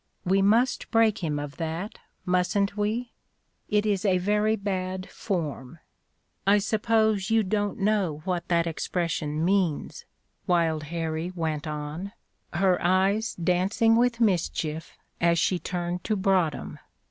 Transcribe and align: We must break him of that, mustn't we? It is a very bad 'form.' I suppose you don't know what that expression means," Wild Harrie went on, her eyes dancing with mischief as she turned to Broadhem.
We 0.25 0.41
must 0.41 0.89
break 0.89 1.19
him 1.19 1.37
of 1.37 1.57
that, 1.57 1.99
mustn't 2.25 2.75
we? 2.75 3.11
It 3.69 3.85
is 3.85 4.03
a 4.03 4.17
very 4.17 4.55
bad 4.55 5.07
'form.' 5.11 5.77
I 6.47 6.57
suppose 6.57 7.29
you 7.29 7.43
don't 7.43 7.77
know 7.77 8.23
what 8.25 8.47
that 8.47 8.65
expression 8.65 9.45
means," 9.45 10.05
Wild 10.47 10.85
Harrie 10.85 11.31
went 11.35 11.67
on, 11.67 12.13
her 12.53 12.81
eyes 12.83 13.35
dancing 13.35 13.95
with 13.95 14.19
mischief 14.19 14.97
as 15.21 15.37
she 15.37 15.59
turned 15.59 16.03
to 16.05 16.15
Broadhem. 16.15 16.79